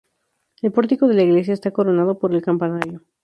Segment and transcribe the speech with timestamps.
[0.63, 3.03] El pórtico de la iglesia está coronado por un campanario.